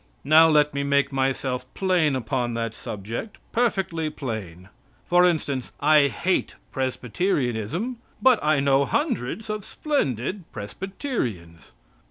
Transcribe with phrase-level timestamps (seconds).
[0.23, 4.69] Now let me make myself plain upon that subject, perfectly plain.
[5.05, 11.73] For instance, I hate Presbyterianism, but I know hundreds of splendid Presbyterians.